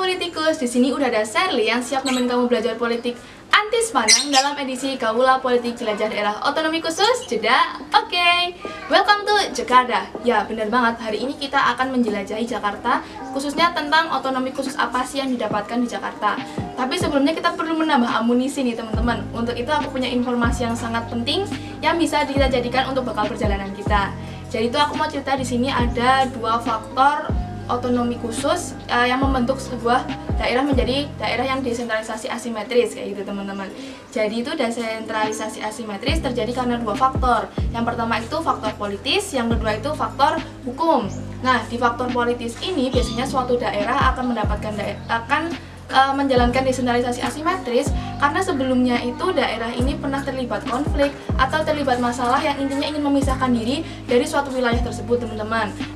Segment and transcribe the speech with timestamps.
[0.00, 3.16] politikus, di sini udah ada Sherly yang siap nemenin kamu belajar politik
[3.48, 7.80] anti sepanang dalam edisi Kaula Politik Jelajah Daerah Otonomi Khusus Jeda.
[7.96, 8.52] Oke, okay.
[8.92, 10.04] welcome to Jakarta.
[10.20, 11.00] Ya, benar banget.
[11.00, 13.00] Hari ini kita akan menjelajahi Jakarta,
[13.32, 16.36] khususnya tentang otonomi khusus apa sih yang didapatkan di Jakarta.
[16.76, 19.24] Tapi sebelumnya kita perlu menambah amunisi nih teman-teman.
[19.32, 21.48] Untuk itu aku punya informasi yang sangat penting
[21.80, 24.12] yang bisa kita jadikan untuk bekal perjalanan kita.
[24.52, 27.28] Jadi itu aku mau cerita di sini ada dua faktor
[27.66, 30.06] otonomi khusus uh, yang membentuk sebuah
[30.38, 33.68] daerah menjadi daerah yang desentralisasi asimetris kayak gitu teman-teman.
[34.12, 37.50] Jadi itu desentralisasi asimetris terjadi karena dua faktor.
[37.74, 41.08] Yang pertama itu faktor politis, yang kedua itu faktor hukum.
[41.42, 45.42] Nah, di faktor politis ini biasanya suatu daerah akan mendapatkan daerah, akan
[45.90, 52.40] uh, menjalankan desentralisasi asimetris karena sebelumnya itu daerah ini pernah terlibat konflik atau terlibat masalah
[52.40, 55.95] yang intinya ingin memisahkan diri dari suatu wilayah tersebut teman-teman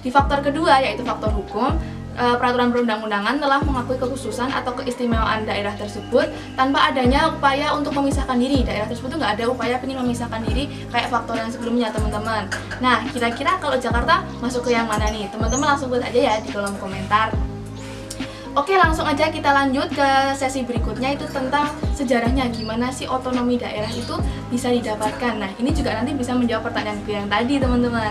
[0.00, 1.76] di faktor kedua yaitu faktor hukum,
[2.16, 8.36] e, peraturan perundang-undangan telah mengakui kekhususan atau keistimewaan daerah tersebut tanpa adanya upaya untuk memisahkan
[8.36, 8.64] diri.
[8.64, 12.44] Daerah tersebut nggak ada upaya ingin memisahkan diri kayak faktor yang sebelumnya, teman-teman.
[12.84, 15.28] Nah, kira-kira kalau Jakarta masuk ke yang mana nih?
[15.32, 17.32] Teman-teman langsung buat aja ya di kolom komentar.
[18.50, 23.86] Oke langsung aja kita lanjut ke sesi berikutnya itu tentang sejarahnya gimana sih otonomi daerah
[23.86, 24.18] itu
[24.50, 28.10] bisa didapatkan Nah ini juga nanti bisa menjawab pertanyaan gue yang tadi teman-teman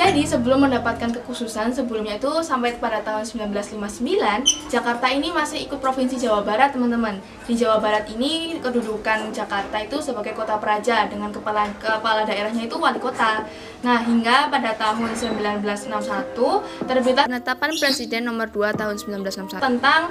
[0.00, 6.16] jadi sebelum mendapatkan kekhususan sebelumnya itu sampai pada tahun 1959 Jakarta ini masih ikut Provinsi
[6.16, 7.20] Jawa Barat teman-teman.
[7.44, 12.80] Di Jawa Barat ini kedudukan Jakarta itu sebagai kota praja dengan kepala, kepala daerahnya itu
[12.80, 13.44] wali kota.
[13.84, 20.08] Nah hingga pada tahun 1961 terbitlah penetapan Presiden nomor 2 tahun 1961 tentang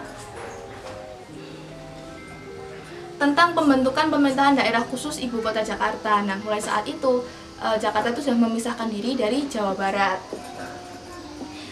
[3.19, 6.23] tentang pembentukan pemerintahan daerah khusus ibu kota Jakarta.
[6.23, 7.19] Nah, mulai saat itu
[7.59, 10.19] uh, Jakarta itu sudah memisahkan diri dari Jawa Barat.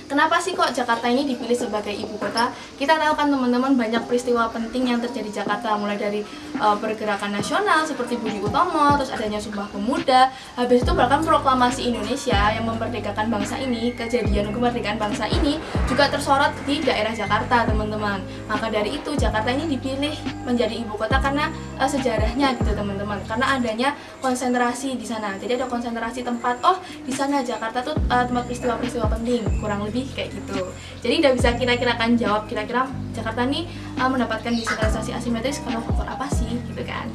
[0.08, 2.48] Kenapa sih kok Jakarta ini dipilih sebagai ibu kota?
[2.80, 6.24] Kita tahu kan teman-teman banyak peristiwa penting yang terjadi di Jakarta mulai dari
[6.64, 12.40] uh, pergerakan nasional seperti Budi Utomo, terus adanya Sumpah Pemuda, habis itu bahkan proklamasi Indonesia
[12.56, 15.60] yang memerdekakan bangsa ini, kejadian kemerdekaan bangsa ini
[15.92, 18.24] juga tersorot di daerah Jakarta, teman-teman.
[18.48, 20.16] Maka dari itu Jakarta ini dipilih
[20.48, 23.20] menjadi ibu kota karena uh, sejarahnya gitu, teman-teman.
[23.28, 23.92] Karena adanya
[24.24, 25.36] konsentrasi di sana.
[25.36, 26.64] Jadi ada konsentrasi tempat.
[26.64, 30.62] Oh, di sana Jakarta tuh uh, tempat peristiwa-peristiwa penting, kurang lebih lebih kayak gitu.
[31.02, 32.86] Jadi udah bisa kira-kira kan jawab kira-kira
[33.18, 33.66] Jakarta nih
[33.98, 37.10] uh, mendapatkan desentralisasi asimetris karena faktor apa sih gitu kan.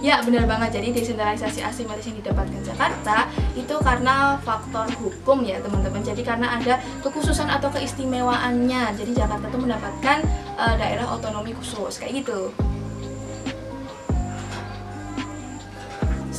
[0.00, 6.00] Ya benar banget, jadi desentralisasi asimetris yang didapatkan Jakarta itu karena faktor hukum ya teman-teman.
[6.00, 8.96] Jadi karena ada kekhususan atau keistimewaannya.
[8.96, 10.24] Jadi Jakarta tuh mendapatkan
[10.56, 12.48] uh, daerah otonomi khusus, kayak gitu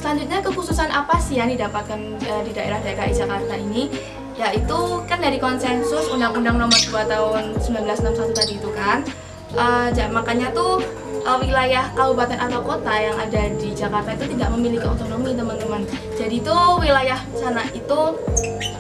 [0.02, 3.86] Selanjutnya kekhususan apa sih yang didapatkan uh, di daerah DKI Jakarta ini?
[4.34, 9.06] Yaitu kan dari konsensus Undang-Undang Nomor 2 Tahun 1961 tadi itu kan.
[9.54, 10.82] Uh, makanya tuh
[11.22, 15.86] uh, wilayah kabupaten atau kota yang ada di Jakarta itu tidak memiliki otonomi teman-teman.
[16.18, 18.02] Jadi itu wilayah sana itu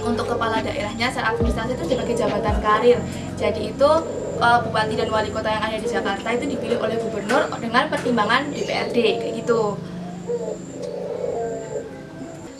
[0.01, 2.97] untuk kepala daerahnya secara administrasi itu sebagai jabatan karir.
[3.37, 3.89] Jadi itu
[4.41, 8.49] uh, bupati dan wali kota yang ada di Jakarta itu dipilih oleh gubernur dengan pertimbangan
[8.49, 9.77] DPRD kayak gitu.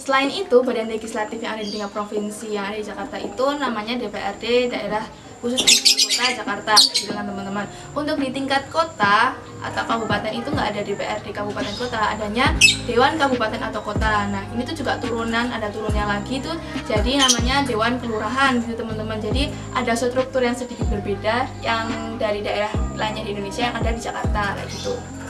[0.01, 4.01] Selain itu, badan legislatif yang ada di tingkat provinsi yang ada di Jakarta itu namanya
[4.01, 5.05] DPRD daerah
[5.41, 7.65] khusus kota Jakarta gitu kan teman-teman.
[7.93, 12.53] Untuk di tingkat kota atau kabupaten itu nggak ada DPRD kabupaten kota adanya
[12.85, 14.29] Dewan Kabupaten atau Kota.
[14.29, 16.53] Nah ini tuh juga turunan ada turunnya lagi tuh
[16.85, 19.17] jadi namanya Dewan Kelurahan gitu teman-teman.
[19.17, 24.01] Jadi ada struktur yang sedikit berbeda yang dari daerah lainnya di Indonesia yang ada di
[24.01, 25.20] Jakarta kayak gitu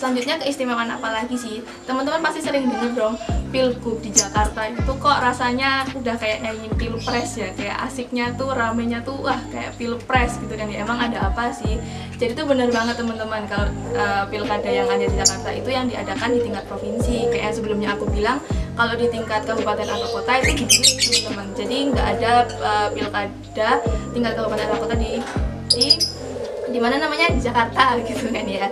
[0.00, 1.60] selanjutnya keistimewaan apa lagi sih?
[1.84, 3.14] Teman-teman pasti sering dengar dong
[3.52, 9.04] pilgub di Jakarta itu kok rasanya udah kayak nyanyiin pilpres ya kayak asiknya tuh ramenya
[9.04, 10.88] tuh wah kayak pilpres gitu kan ya.
[10.88, 11.76] Emang ada apa sih?
[12.16, 16.32] Jadi tuh bener banget teman-teman kalau uh, pilkada yang ada di Jakarta itu yang diadakan
[16.32, 17.28] di tingkat provinsi.
[17.28, 18.40] Kayak sebelumnya aku bilang
[18.80, 21.46] kalau di tingkat kabupaten atau kota itu dipilih teman-teman.
[21.52, 22.32] Jadi nggak ada
[22.64, 23.70] uh, pilkada
[24.16, 25.20] tingkat kabupaten atau kota di
[25.68, 25.86] di
[26.72, 27.28] di mana namanya?
[27.36, 28.68] Jakarta gitu kan ya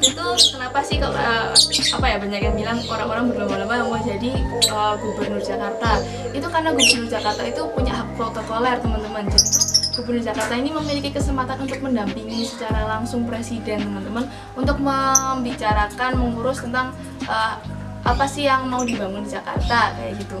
[0.00, 0.26] itu
[0.56, 1.52] kenapa sih kok uh,
[2.00, 4.32] apa ya banyak yang bilang orang-orang berlomba-lomba mau jadi
[4.72, 6.00] uh, gubernur Jakarta?
[6.32, 9.28] Itu karena gubernur Jakarta itu punya hak protokoler teman-teman.
[9.28, 9.62] Jadi tuh
[10.00, 14.24] gubernur Jakarta ini memiliki kesempatan untuk mendampingi secara langsung presiden teman-teman
[14.56, 16.96] untuk membicarakan mengurus tentang
[17.28, 17.60] uh,
[18.00, 20.40] apa sih yang mau dibangun di Jakarta kayak gitu.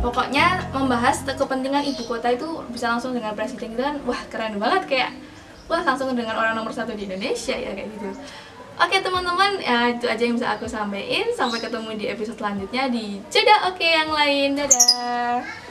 [0.00, 4.00] Pokoknya membahas kepentingan ibu kota itu bisa langsung dengan presiden itu kan.
[4.08, 5.10] Wah keren banget kayak
[5.66, 8.10] wah langsung dengan orang nomor satu di Indonesia ya kayak gitu
[8.76, 11.32] Oke teman-teman, ya, itu aja yang bisa aku sampaikan.
[11.32, 14.52] Sampai ketemu di episode selanjutnya di Jeda Oke yang lain.
[14.52, 15.65] Dadah.